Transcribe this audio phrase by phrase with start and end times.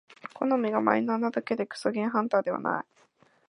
[0.33, 2.85] 好みがマイナーなだけでクソゲーハンターではない